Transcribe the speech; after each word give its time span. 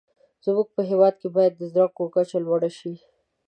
زموږ 0.45 0.67
په 0.75 0.81
هیواد 0.89 1.13
کې 1.21 1.27
باید 1.35 1.53
د 1.55 1.61
زده 1.71 1.83
کړو 1.95 2.07
کچه 2.15 2.37
لوړه 2.45 2.69
شې. 2.77 2.93